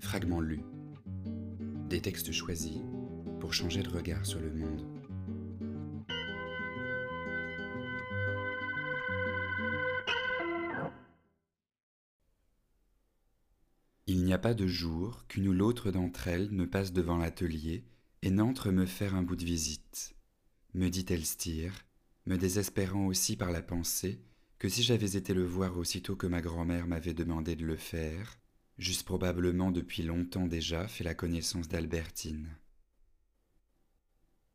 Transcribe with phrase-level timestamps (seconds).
[0.00, 0.62] Fragments lus.
[1.88, 2.78] Des textes choisis
[3.40, 4.86] pour changer de regard sur le monde.
[14.06, 17.84] Il n'y a pas de jour qu'une ou l'autre d'entre elles ne passe devant l'atelier
[18.22, 20.14] et n'entre me faire un bout de visite,
[20.74, 21.72] me dit Elstir,
[22.26, 24.22] me désespérant aussi par la pensée
[24.58, 28.38] que si j'avais été le voir aussitôt que ma grand-mère m'avait demandé de le faire,
[28.78, 32.56] j'eusse probablement depuis longtemps déjà fait la connaissance d'Albertine.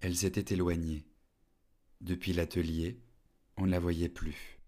[0.00, 1.04] Elle s'était éloignée.
[2.00, 3.00] Depuis l'atelier,
[3.56, 4.60] on ne la voyait plus.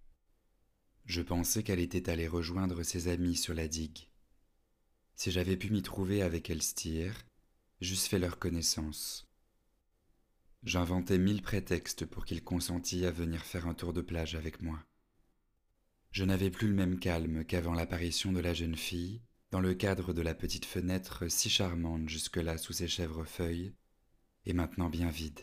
[1.05, 4.09] Je pensais qu'elle était allée rejoindre ses amis sur la digue.
[5.15, 7.15] Si j'avais pu m'y trouver avec Elstir,
[7.81, 9.29] j'eusse fait leur connaissance.
[10.65, 14.85] J'inventais mille prétextes pour qu'il consentît à venir faire un tour de plage avec moi.
[16.11, 20.13] Je n'avais plus le même calme qu'avant l'apparition de la jeune fille, dans le cadre
[20.13, 23.73] de la petite fenêtre si charmante jusque-là sous ses chèvrefeuilles,
[24.45, 25.41] et maintenant bien vide.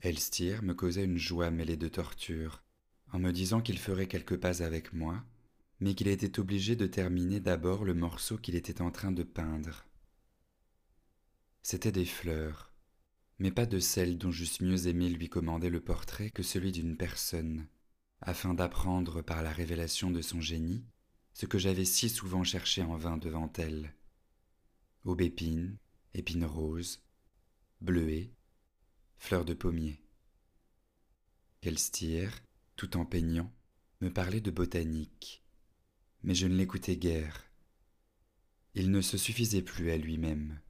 [0.00, 2.62] Elstir me causait une joie mêlée de torture,
[3.12, 5.24] en me disant qu'il ferait quelques pas avec moi,
[5.80, 9.84] mais qu'il était obligé de terminer d'abord le morceau qu'il était en train de peindre.
[11.62, 12.72] C'étaient des fleurs,
[13.38, 16.96] mais pas de celles dont j'eusse mieux aimé lui commander le portrait que celui d'une
[16.96, 17.66] personne,
[18.20, 20.84] afin d'apprendre par la révélation de son génie
[21.34, 23.92] ce que j'avais si souvent cherché en vain devant elle.
[25.04, 25.76] Aubépine,
[26.14, 27.02] épines roses,
[27.80, 28.30] bleuets,
[29.18, 30.00] fleurs de pommier.
[31.62, 32.40] Elstir,
[32.76, 33.52] tout en peignant,
[34.00, 35.44] me parlait de botanique,
[36.22, 37.44] mais je ne l'écoutais guère.
[38.74, 40.60] Il ne se suffisait plus à lui-même.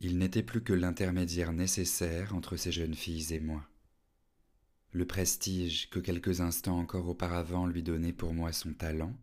[0.00, 3.66] Il n'était plus que l'intermédiaire nécessaire entre ces jeunes filles et moi.
[4.92, 9.16] Le prestige que quelques instants encore auparavant lui donnait pour moi son talent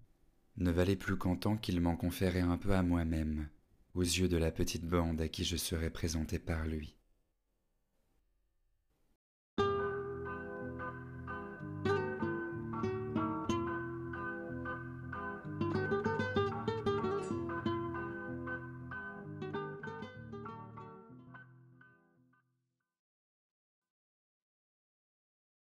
[0.61, 3.49] ne valait plus qu'en tant qu'il m'en conférait un peu à moi-même,
[3.93, 6.95] aux yeux de la petite bande à qui je serais présenté par lui.